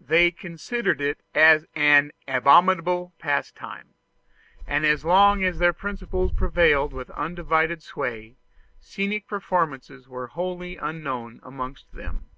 They 0.00 0.32
considered 0.32 1.00
it 1.00 1.20
as 1.36 1.64
an 1.76 2.10
abominable 2.26 3.14
pastime; 3.20 3.94
and 4.66 4.84
as 4.84 5.04
long 5.04 5.44
as 5.44 5.60
their 5.60 5.72
principles 5.72 6.32
prevailed 6.32 6.92
with 6.92 7.10
undivided 7.10 7.84
sway, 7.84 8.38
scenic 8.80 9.28
performances 9.28 10.08
were 10.08 10.26
wholly 10.26 10.78
unknown 10.78 11.38
amongst 11.44 11.92
them. 11.92 12.28